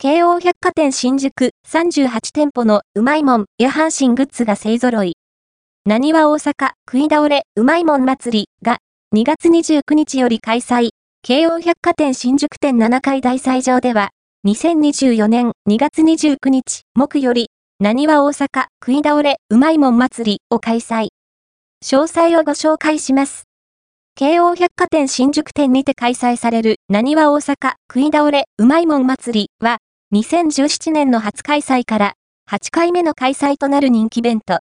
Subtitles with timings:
[0.00, 5.16] 京王百貨店新宿38店舗のうまいもんや阪神グッズが勢揃い。
[5.86, 8.78] 何は大阪食い倒れうまいもん祭りが
[9.12, 10.90] 2月29日より開催。
[11.24, 14.10] 京王百貨店新宿店7階大祭場では、
[14.46, 21.08] 2024年2月29日木より、何は大阪食い倒れうまいもん祭りを開催。
[21.84, 23.48] 詳細をご紹介します。
[24.14, 29.78] 京王百貨店新宿店にて開催される、何は大阪食い倒れうまいもん祭りは、
[30.10, 32.14] 2017年の初開催から
[32.50, 34.56] 8回目の開催となる人気イベント。